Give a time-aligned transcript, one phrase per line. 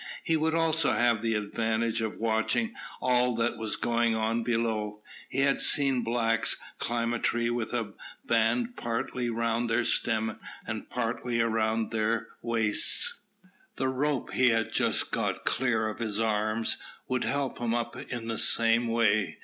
[0.23, 5.03] He would also have the advantage of watching all that was going on below.
[5.29, 7.93] He had seen blacks climb a tree with a
[8.25, 13.13] band partly round their stem and partly round their waists.
[13.75, 16.77] The rope he had just got clear of his arms
[17.07, 19.37] would help him up in the same way.